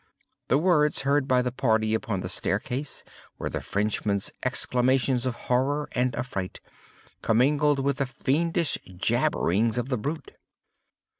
[0.47, 3.03] The words heard by the party upon the staircase
[3.37, 6.59] were the Frenchman's exclamations of horror and affright,
[7.21, 10.31] commingled with the fiendish jabberings of the brute.